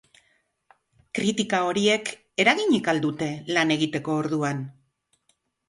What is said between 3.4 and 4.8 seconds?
lan egiteko orduan?